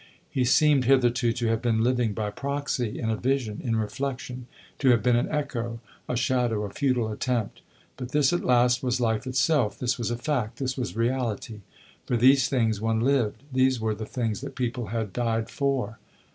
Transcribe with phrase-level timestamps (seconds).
[0.31, 4.47] He seemed hitherto to have been living by proxy, in a vision, in reflection
[4.79, 7.61] to have been an echo, a shadow, a futile attempt;
[7.97, 11.61] but this at last was life itself, this was a fact, this was reality.
[12.07, 15.99] For these things one lived; these were the things that people had died for.